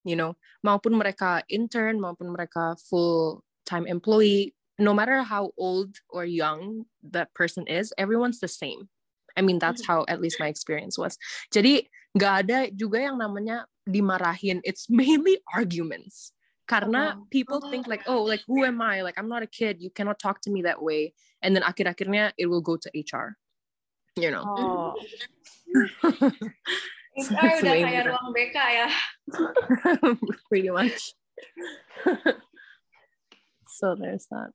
[0.02, 0.34] you know,
[0.66, 7.30] maupun mereka intern maupun mereka full time employee, no matter how old or young that
[7.36, 8.88] person is, everyone's the same.
[9.36, 10.02] I mean, that's mm-hmm.
[10.02, 11.14] how at least my experience was.
[11.54, 14.60] Jadi nggak ada juga yang namanya dimarahin.
[14.66, 16.32] It's mainly arguments.
[16.70, 17.26] Karena uh-huh.
[17.34, 19.02] people think like, oh, like who am I?
[19.02, 19.82] Like I'm not a kid.
[19.82, 21.14] You cannot talk to me that way.
[21.42, 23.34] And then akhir-akhirnya it will go to HR.
[24.14, 24.44] You know.
[24.46, 24.94] Oh.
[27.18, 28.88] HR udah kayak ruang BK ya.
[30.48, 31.18] Pretty much.
[33.66, 34.54] so there's that.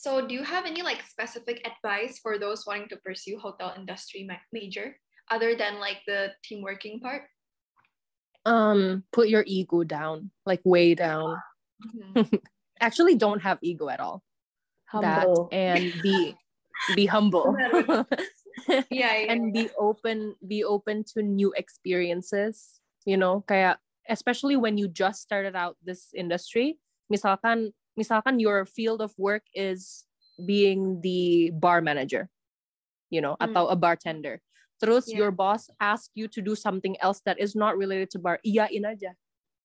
[0.00, 4.24] So do you have any like specific advice for those wanting to pursue hotel industry
[4.24, 4.96] ma- major
[5.30, 7.22] other than like the team working part?
[8.44, 11.36] Um, put your ego down, like way down.
[11.84, 12.36] Mm-hmm.
[12.80, 14.22] Actually, don't have ego at all.
[14.88, 15.48] Humble.
[15.50, 16.34] That and be
[16.96, 17.56] be humble.
[18.68, 24.76] yeah, yeah, and be open be open to new experiences you know kaya especially when
[24.76, 26.78] you just started out this industry
[27.12, 30.04] misalkan misalkan your field of work is
[30.44, 32.28] being the bar manager
[33.08, 33.44] you know mm.
[33.48, 34.40] atau a bartender
[34.80, 35.18] terus yeah.
[35.18, 38.88] your boss ask you to do something else that is not related to bar iyain
[38.88, 39.12] aja.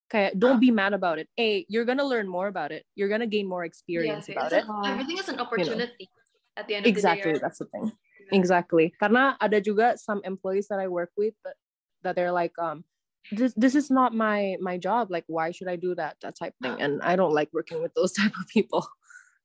[0.06, 1.26] Kayak don't be mad about it.
[1.40, 2.86] A you're gonna learn more about it.
[2.94, 4.62] You're gonna gain more experience yes, about it.
[4.86, 6.60] everything is an opportunity you know?
[6.62, 7.86] at the end of exactly the day, Exactly, that's the thing.
[8.30, 8.86] Exactly.
[9.02, 11.58] Karena ada juga some employees that I work with that,
[12.02, 12.86] that they're like um
[13.34, 15.10] this this is not my my job.
[15.10, 16.78] Like why should I do that that type thing?
[16.78, 18.86] And I don't like working with those type of people.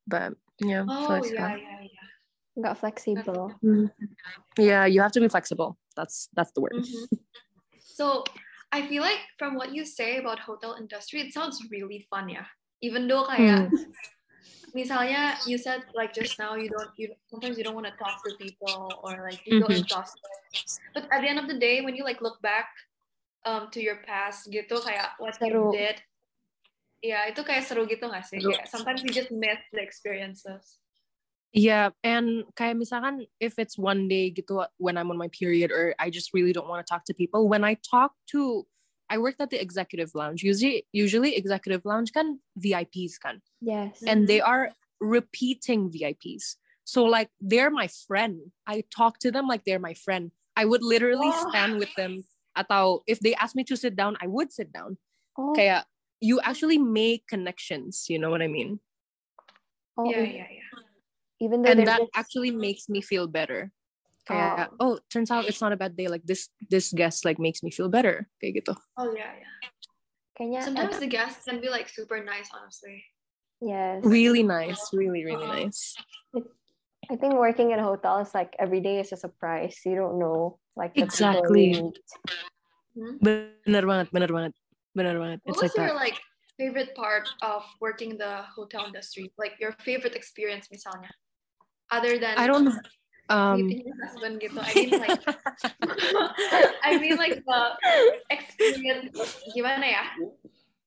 [0.06, 2.01] But yeah oh yeah, yeah yeah
[2.62, 3.54] got flexible.
[3.64, 3.90] Mm-hmm.
[4.58, 5.78] yeah you have to be flexible.
[5.96, 6.74] That's that's the word.
[6.78, 7.16] Mm-hmm.
[7.82, 8.24] so
[8.72, 12.48] I feel like from what you say about hotel industry it sounds really fun yeah.
[12.82, 13.78] Even though kayak mm.
[14.74, 18.18] misalnya you said like just now you don't you sometimes you don't want to talk
[18.26, 19.86] to people or like you feel mm-hmm.
[19.86, 20.26] exhausted.
[20.96, 22.74] But at the end of the day when you like look back
[23.46, 25.70] um to your past gitu kayak what seru.
[25.70, 25.98] you did
[27.02, 28.38] ya itu kayak seru gitu gak sih?
[28.42, 30.81] Kayak sometimes you just miss the experiences
[31.52, 35.92] Yeah, and kayak misalkan if it's one day gitu when I'm on my period or
[36.00, 38.64] I just really don't want to talk to people, when I talk to
[39.12, 40.42] I worked at the executive lounge.
[40.42, 43.42] Usually, usually executive lounge can VIPs can.
[43.60, 44.00] Yes.
[44.08, 44.50] And they mm-hmm.
[44.50, 46.56] are repeating VIPs.
[46.86, 48.40] So like they're my friend.
[48.66, 50.32] I talk to them like they're my friend.
[50.56, 51.50] I would literally oh.
[51.50, 52.24] stand with them.
[52.58, 54.98] Atau if they ask me to sit down, I would sit down.
[55.38, 55.52] Oh.
[55.56, 55.84] Kaya
[56.22, 58.08] you actually make connections.
[58.08, 58.80] You know what I mean?
[59.98, 60.08] Oh.
[60.10, 60.71] Yeah, yeah, yeah.
[61.42, 62.14] Even though and that just...
[62.14, 63.74] actually makes me feel better.
[64.30, 64.94] Kaya, oh.
[64.94, 66.08] oh, turns out it's not a bad day.
[66.08, 68.30] Like this, this guest like makes me feel better.
[68.38, 68.78] Kayak gitu.
[68.96, 69.70] Oh yeah, yeah.
[70.38, 73.04] Kanya, Sometimes the guests can be like super nice, honestly.
[73.60, 74.06] Yes.
[74.06, 74.94] Really nice.
[74.94, 75.66] Really, really uh-huh.
[75.66, 75.98] nice.
[77.10, 79.82] I think working in a hotel is like every day is a surprise.
[79.86, 81.74] You don't know like exactly.
[82.94, 83.18] Hmm?
[83.20, 84.54] Bener banget, bener banget,
[84.98, 85.40] bener banget.
[85.44, 85.96] What it's was like your that.
[85.96, 86.18] like
[86.58, 89.32] favorite part of working the hotel industry?
[89.38, 91.10] Like your favorite experience, misalnya,
[91.92, 92.78] other than I don't know
[93.32, 93.72] um
[94.04, 95.24] husband gitu I mean like
[96.88, 97.62] I mean like the
[98.28, 99.16] experience
[99.56, 100.04] gimana ya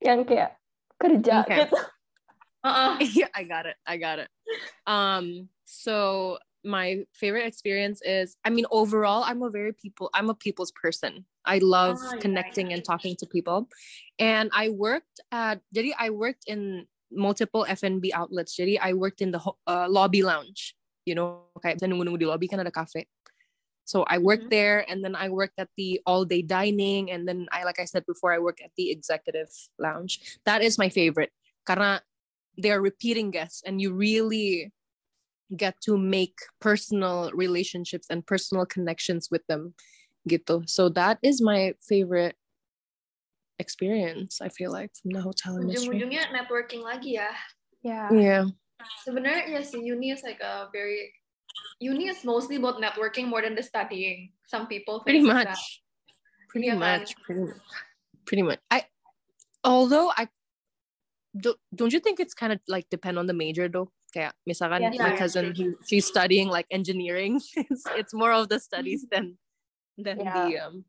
[0.04, 0.60] yang kayak
[1.00, 1.64] kerja okay.
[1.64, 1.78] gitu
[2.60, 3.00] uh-uh.
[3.16, 4.28] yeah I got it I got it
[4.84, 10.36] um so my favorite experience is I mean overall I'm a very people I'm a
[10.36, 11.24] people's person.
[11.44, 12.80] I love oh, connecting yeah, yeah.
[12.80, 13.68] and talking to people.
[14.16, 18.56] And I worked at jadi I worked in multiple F&B outlets.
[18.56, 20.72] Jadi I worked in the uh, lobby lounge
[21.04, 23.06] you know kayak bisa nunggu-nunggu di lobby kan ada cafe.
[23.84, 24.56] So I worked mm-hmm.
[24.56, 27.84] there and then I worked at the all day dining and then I like I
[27.84, 30.40] said before I work at the executive lounge.
[30.48, 31.30] That is my favorite.
[31.68, 32.00] Karena
[32.56, 34.72] they're repeating guests and you really
[35.54, 39.76] get to make personal relationships and personal connections with them
[40.24, 40.64] gitu.
[40.64, 42.36] So that is my favorite
[43.60, 46.00] experience I feel like from the hotel industry.
[46.00, 47.30] ujung-ujungnya networking lagi ya.
[47.84, 48.08] Yeah.
[48.10, 48.44] Yeah
[49.06, 51.12] Sebenarnya yes, uni is like a very
[51.80, 54.32] uni is mostly about networking more than the studying.
[54.46, 55.58] Some people pretty much, that.
[56.48, 57.62] pretty yeah, much, pretty much,
[58.26, 58.60] pretty much.
[58.70, 58.86] I
[59.62, 60.28] although I
[61.36, 63.90] don't, don't you think it's kind of like depend on the major though?
[64.14, 67.40] Kaya misalkan yeah, my cousin he, she's studying like engineering.
[67.56, 69.38] it's it's more of the studies than
[69.98, 70.46] than yeah.
[70.46, 70.84] the um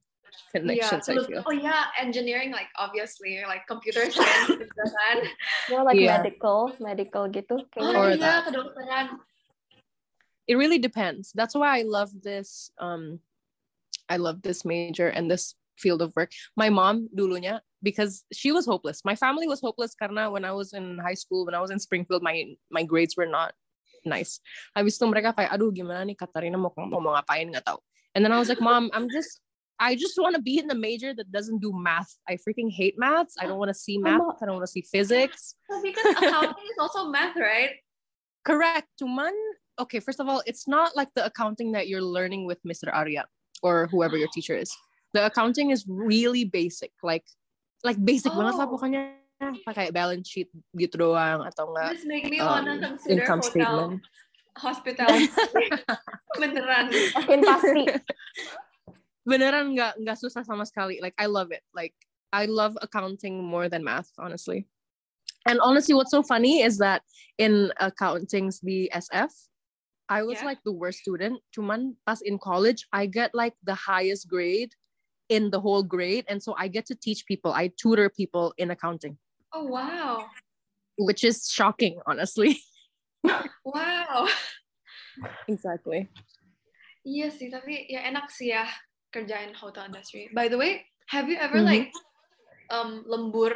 [0.52, 1.08] connections.
[1.08, 1.21] Yeah.
[1.21, 1.43] I feel.
[1.45, 4.69] Oh yeah, engineering like obviously like computer science
[5.10, 5.17] kan.
[5.69, 6.17] More like yeah.
[6.17, 7.63] medical, medical gitu.
[7.78, 9.19] Oh or iya, kedokteran.
[10.45, 11.34] It really depends.
[11.34, 12.69] That's why I love this.
[12.78, 13.19] Um,
[14.10, 16.32] I love this major and this field of work.
[16.56, 19.06] My mom dulunya because she was hopeless.
[19.06, 21.80] My family was hopeless karena when I was in high school, when I was in
[21.80, 23.54] Springfield, my my grades were not
[24.06, 24.39] nice.
[24.78, 27.82] Habis itu mereka kayak, aduh gimana nih Katarina mau mau ngapain nggak tahu.
[28.15, 29.43] And then I was like, mom, I'm just
[29.79, 32.15] I just want to be in the major that doesn't do math.
[32.27, 33.35] I freaking hate maths.
[33.39, 34.39] I don't want to see math.
[34.41, 35.55] I don't want to see physics.
[35.69, 37.71] Well, because accounting is also math, right?
[38.45, 38.88] Correct.
[39.01, 39.33] Tuman,
[39.79, 42.93] okay, first of all, it's not like the accounting that you're learning with Mr.
[42.93, 43.25] Arya
[43.63, 44.71] or whoever your teacher is.
[45.13, 47.25] The accounting is really basic, like
[47.83, 48.39] like basic oh.
[48.39, 49.25] banget lah pokoknya.
[49.67, 50.47] pakai balance sheet
[50.79, 54.03] gitu doang atau enggak This make me um, wanna consider income hotel statement.
[54.55, 55.27] hospitality
[56.39, 57.83] beneran makin pasti
[59.25, 61.01] beneran nggak nggak susah sama sekali.
[61.01, 61.65] Like I love it.
[61.73, 61.93] Like
[62.31, 64.69] I love accounting more than math honestly.
[65.45, 67.01] And honestly what's so funny is that
[67.38, 69.33] in accounting's the SF
[70.05, 70.45] I was yeah.
[70.45, 71.41] like the worst student.
[71.49, 74.73] Cuman pas in college I get like the highest grade
[75.29, 76.25] in the whole grade.
[76.29, 77.49] And so I get to teach people.
[77.49, 79.17] I tutor people in accounting.
[79.49, 80.29] Oh wow.
[80.97, 82.61] Which is shocking honestly.
[83.65, 84.29] Wow.
[85.49, 86.05] Exactly.
[87.01, 88.69] Iya sih, tapi ya enak sih ya
[89.15, 90.28] kerja in hotel industry.
[90.36, 91.88] By the way, have you ever mm-hmm.
[91.88, 91.88] like
[92.67, 93.56] um lembur?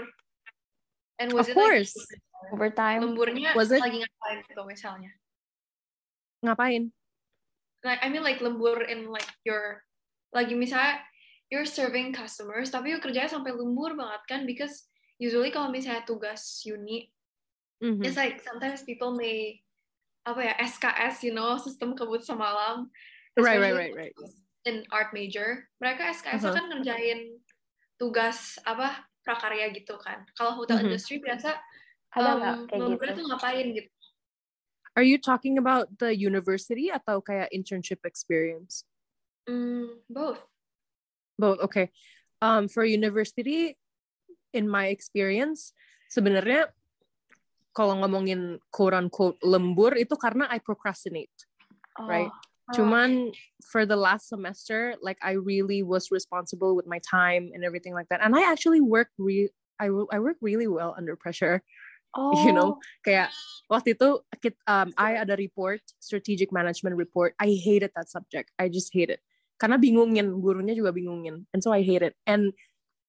[1.20, 1.92] And was of it course.
[1.92, 2.24] like
[2.56, 3.04] overtime?
[3.04, 3.84] Lemburnya was it?
[3.84, 5.12] lagi ngapain gitu misalnya?
[6.48, 6.96] Ngapain?
[7.84, 9.84] Like I mean like lembur in like your
[10.32, 11.04] lagi misalnya
[11.50, 16.62] you're serving customers tapi you kerjanya sampai lembur banget kan because usually kalau misalnya tugas
[16.64, 17.10] uni
[17.82, 18.06] mm-hmm.
[18.06, 19.58] it's like sometimes people may
[20.24, 22.88] apa ya SKS you know sistem kebut semalam
[23.36, 24.16] right right right right
[24.68, 26.56] in art major mereka SKS uh-huh.
[26.56, 27.40] kan ngerjain
[28.00, 30.88] tugas apa prakarya gitu kan kalau hotel uh-huh.
[30.92, 31.56] industry biasa
[32.10, 33.22] ada um, kayak gitu.
[33.22, 33.92] tuh ngapain gitu
[34.98, 38.84] Are you talking about the university atau kayak internship experience?
[39.48, 40.44] Mm, both.
[41.40, 41.64] Both.
[41.72, 41.94] Okay.
[42.44, 43.80] Um, for university,
[44.52, 45.72] in my experience,
[46.12, 46.74] sebenarnya
[47.72, 51.32] kalau ngomongin quote unquote lembur itu karena I procrastinate,
[52.02, 52.10] oh.
[52.10, 52.34] right?
[52.74, 53.34] Cuman
[53.72, 58.08] for the last semester, like I really was responsible with my time and everything like
[58.10, 58.22] that.
[58.22, 61.64] And I actually work re I, I work really well under pressure.
[62.16, 62.34] Oh.
[62.46, 62.80] You know, oh.
[63.06, 63.30] kayak
[63.70, 64.22] waktu itu
[64.66, 67.38] um, I ada report, strategic management report.
[67.38, 68.50] I hated that subject.
[68.58, 69.22] I just hate it.
[69.62, 71.46] Karena bingungin, gurunya juga bingungin.
[71.54, 72.18] And so I hate it.
[72.26, 72.54] And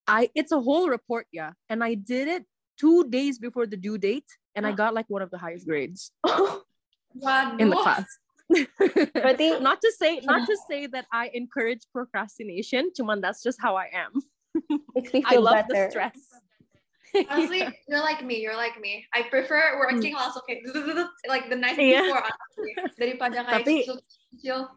[0.05, 1.57] I it's a whole report, yeah.
[1.73, 2.44] And I did it
[2.77, 6.12] two days before the due date, and I got like one of the highest grades
[7.61, 8.09] in the class.
[8.51, 13.79] Berarti not to say not to say that I encourage procrastination, cuman that's just how
[13.79, 14.13] I am.
[14.95, 15.87] Makes me feel I love better.
[15.87, 16.19] the stress.
[17.31, 17.71] Honestly, yeah.
[17.89, 18.39] you're like me.
[18.39, 19.07] You're like me.
[19.15, 20.21] I prefer working mm.
[20.21, 20.63] also okay,
[21.27, 22.07] like the night yeah.
[22.07, 23.75] before honestly, daripada kayak tapi,
[24.39, 24.71] chill.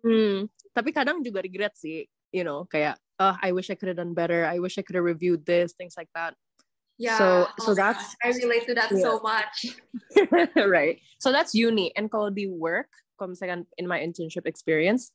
[0.00, 4.00] Hmm, tapi kadang juga regret sih, you know, kayak, oh, I wish I could have
[4.00, 4.48] done better.
[4.48, 6.32] I wish I could have reviewed this, things like that.
[6.98, 7.18] Yeah.
[7.18, 8.34] So oh so that's gosh.
[8.34, 9.00] I relate to that yeah.
[9.00, 9.56] so much.
[10.66, 10.98] right.
[11.22, 11.94] So that's uni.
[11.94, 15.14] And kalau di work, kalau misalkan in my internship experience,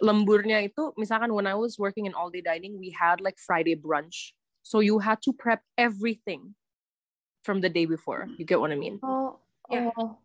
[0.00, 3.76] lemburnya itu misalkan when I was working in all day dining, we had like Friday
[3.76, 4.32] brunch.
[4.64, 6.56] So you had to prep everything
[7.44, 8.24] from the day before.
[8.40, 8.96] You get what I mean?
[9.04, 9.36] Oh.
[9.68, 9.92] Yeah.
[10.00, 10.16] Oh.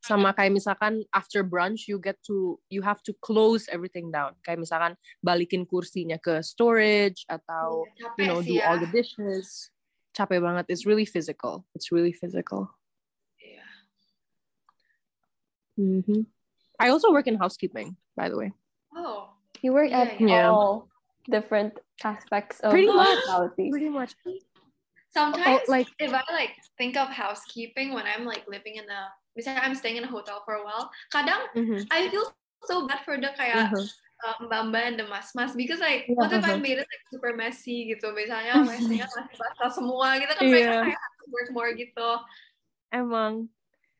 [0.00, 4.32] Sama kayak misalkan after brunch you get to you have to close everything down.
[4.40, 9.68] Kayak misalkan balikin kursinya ke storage atau yeah, you know do all the dishes
[10.16, 10.64] capek banget.
[10.72, 11.68] It's really physical.
[11.76, 12.72] It's really physical.
[13.36, 13.68] Yeah.
[15.76, 16.24] Mm-hmm.
[16.80, 18.52] I also work in housekeeping, by the way.
[18.96, 19.36] Oh.
[19.60, 20.48] You work yeah, at yeah.
[20.48, 20.88] all
[21.28, 23.18] different aspects of pretty much.
[23.56, 24.16] Pretty much.
[25.12, 29.08] Sometimes, oh, like if I like think of housekeeping when I'm like living in a,
[29.32, 31.88] misalnya I'm staying in a hotel for a while, kadang mm-hmm.
[31.88, 32.36] I feel
[32.68, 33.84] so bad for the kayak mm-hmm
[34.16, 37.92] mbak-mbak and the mas-mas because like yeah, what if I made it like super messy
[37.92, 40.52] gitu misalnya mesnya masih basah semua gitu kan yeah.
[40.52, 42.08] mereka kayak work more gitu
[42.96, 43.52] emang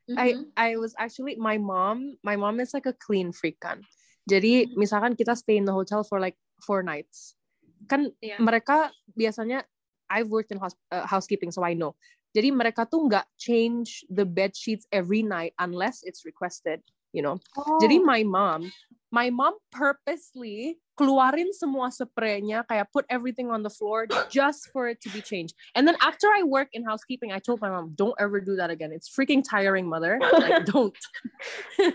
[0.09, 0.17] mm-hmm.
[0.17, 0.27] I
[0.57, 3.85] I was actually my mom my mom is like a clean freak kan
[4.25, 4.77] jadi mm-hmm.
[4.77, 7.37] misalkan kita stay in the hotel for like four nights
[7.85, 8.41] kan yeah.
[8.41, 9.61] mereka biasanya
[10.07, 11.93] I've worked in house, uh, housekeeping so I know
[12.33, 16.81] jadi mereka tuh nggak change the bed sheets every night unless it's requested
[17.17, 17.39] you know.
[17.57, 17.79] Oh.
[17.81, 18.69] Jadi my mom,
[19.11, 24.97] my mom purposely keluarin semua spraynya kayak put everything on the floor just for it
[24.99, 25.53] to be changed.
[25.77, 28.73] And then after I work in housekeeping, I told my mom, don't ever do that
[28.73, 28.89] again.
[28.91, 30.17] It's freaking tiring, mother.
[30.19, 30.97] Like, don't.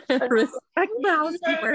[0.09, 1.75] Respect the housekeeper.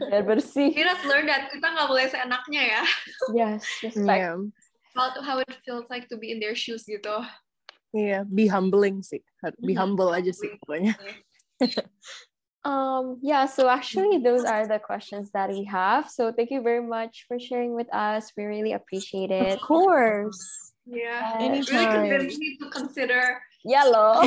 [0.00, 0.72] Biar bersih.
[0.72, 2.82] You just learn that kita nggak boleh seenaknya ya.
[3.34, 4.08] Yes, respect.
[4.08, 4.40] Yeah.
[4.96, 7.20] How, how it feels like to be in their shoes gitu.
[7.92, 9.20] Iya, yeah, be humbling sih.
[9.20, 9.76] Be mm-hmm.
[9.76, 10.96] humble aja sih pokoknya.
[12.66, 16.10] um yeah so actually those are the questions that we have.
[16.10, 18.32] So thank you very much for sharing with us.
[18.36, 19.54] We really appreciate it.
[19.54, 20.74] of course.
[20.84, 21.38] Yeah.
[21.38, 24.22] And it really convinced me to consider yeah lo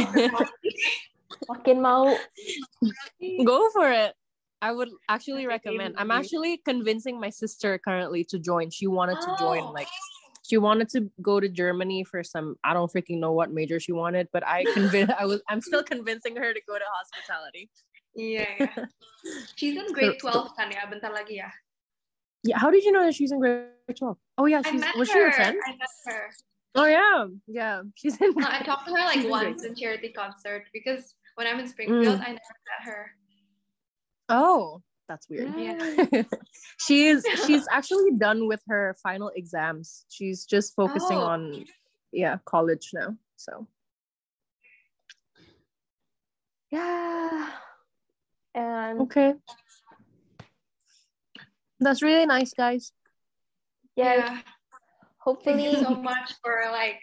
[1.52, 2.16] makin mau
[3.44, 4.16] go for it.
[4.62, 5.96] I would actually recommend.
[5.98, 8.70] I'm actually convincing my sister currently to join.
[8.72, 9.72] She wanted to join oh.
[9.72, 9.88] like
[10.50, 13.92] she wanted to go to Germany for some I don't freaking know what major she
[13.92, 17.70] wanted, but I convinced I was I'm still convincing her to go to hospitality.
[18.20, 18.86] Yeah, yeah.
[19.56, 21.48] she's in grade 12 kan ya, bentar lagi ya.
[22.44, 24.18] Yeah, how did you know that she's in grade 12?
[24.38, 25.14] Oh yeah, she's was her.
[25.14, 25.56] she your friend?
[25.64, 26.24] I met her.
[26.76, 27.82] Oh yeah, yeah.
[27.96, 28.36] She's in.
[28.36, 32.20] No, I talked to her like once in charity concert because when I'm in Springfield,
[32.20, 32.28] mm.
[32.28, 33.12] I never met her.
[34.30, 35.56] Oh, that's weird.
[35.58, 36.24] Yeah.
[36.78, 40.06] she's she's actually done with her final exams.
[40.10, 41.32] She's just focusing oh.
[41.34, 41.66] on
[42.12, 43.16] yeah, college now.
[43.36, 43.68] So
[46.72, 47.50] yeah.
[48.60, 49.40] And okay.
[51.80, 52.92] That's really nice, guys.
[53.96, 54.16] Yeah.
[54.16, 54.38] yeah.
[55.24, 57.00] Hopefully Thank you so much for like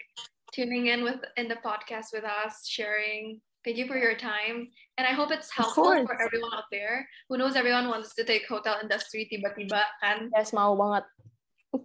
[0.53, 4.69] tuning in with in the podcast with us, sharing Thank you for your time.
[4.97, 8.47] And I hope it's helpful for everyone out there who knows everyone wants to take
[8.47, 10.31] hotel industry tiba-tiba kan.
[10.31, 11.03] Yes, mau banget.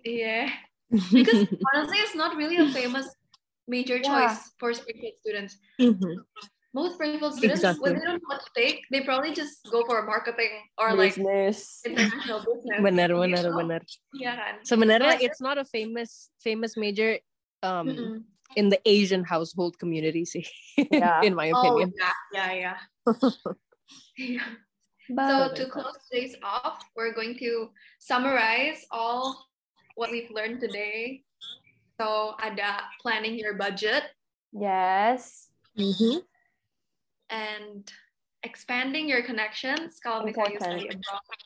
[0.06, 0.46] Yeah.
[1.10, 3.10] Because honestly, it's not really a famous
[3.66, 4.54] major choice yeah.
[4.62, 5.58] for Springfield students.
[5.80, 6.22] Mm-hmm.
[6.72, 7.92] Most Springfield students, exactly.
[7.92, 11.84] when they don't know what to take, they probably just go for marketing or business.
[11.84, 12.80] like international business.
[12.80, 13.82] Benar, benar, benar.
[14.16, 14.54] Yeah kan.
[14.64, 17.20] Sebenarnya it's not a famous famous major
[17.60, 20.46] um mm-hmm in the Asian household community, see,
[20.76, 21.20] yeah.
[21.26, 21.92] in my oh, opinion.
[22.00, 22.76] Oh, yeah, yeah,
[24.26, 24.38] yeah.
[25.28, 29.48] so to close today's off, we're going to summarize all
[29.94, 31.22] what we've learned today.
[32.00, 34.04] So ada planning your budget.
[34.52, 35.48] Yes.
[35.78, 36.24] Mm-hmm.
[37.33, 37.89] And
[38.45, 41.41] expanding your connections kalau misalnya you study abroad.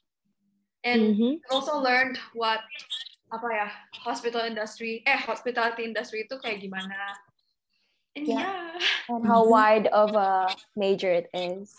[0.83, 1.33] And mm-hmm.
[1.51, 2.63] also learned what
[3.35, 3.69] apa ya
[4.07, 6.95] hospital industry eh hospitality industry itu kayak gimana
[8.15, 9.11] and yeah, yeah.
[9.11, 10.47] and how wide of a
[10.79, 11.75] major it is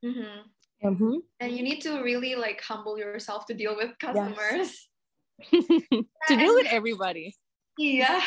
[0.00, 0.48] mm-hmm.
[0.80, 1.20] Mm-hmm.
[1.44, 4.88] and you need to really like humble yourself to deal with customers
[5.52, 5.68] yes.
[6.28, 7.36] to deal with everybody
[7.76, 8.24] yeah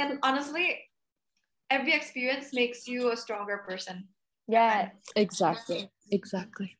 [0.00, 0.80] and honestly
[1.70, 4.06] every experience makes you a stronger person
[4.46, 6.78] yeah exactly exactly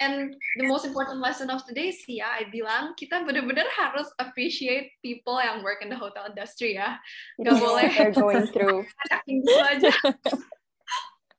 [0.00, 4.92] And the most important lesson of today sih ya, I bilang kita benar-benar harus appreciate
[5.00, 7.00] people yang work in the hotel industry ya.
[7.40, 8.84] Gak boleh they're going through.
[9.72, 9.92] aja.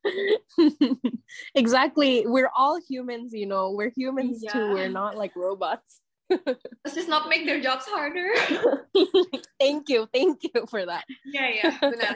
[1.62, 2.26] exactly.
[2.26, 3.78] We're all humans, you know.
[3.78, 4.54] We're humans yeah.
[4.58, 4.74] too.
[4.74, 6.02] We're not like robots.
[6.84, 8.32] Let's just not make their jobs harder.
[9.60, 10.08] thank you.
[10.14, 11.06] Thank you for that.
[11.26, 11.78] Yeah, yeah.
[11.80, 12.16] Benar.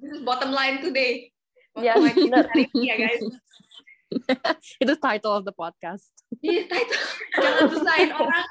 [0.00, 1.32] This is bottom line today.
[1.74, 3.22] Bottom yeah, line ya guys.
[4.82, 6.08] Itu title of the podcast.
[6.40, 7.04] Iya, title.
[7.36, 8.48] Jangan susahin orang.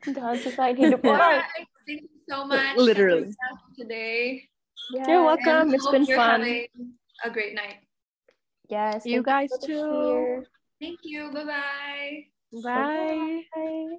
[0.00, 1.44] Jangan susahin hidup orang.
[1.84, 2.74] Thank you so much.
[2.80, 3.36] Literally.
[3.76, 4.48] Today.
[4.96, 5.04] Yeah.
[5.04, 5.76] You're welcome.
[5.76, 6.40] it's been fun.
[7.24, 7.84] A great night.
[8.72, 9.04] Yes.
[9.04, 10.44] You guys too.
[10.80, 11.28] Thank you.
[11.32, 12.35] Bye-bye.
[12.52, 13.42] Bye.
[13.54, 13.96] Bye.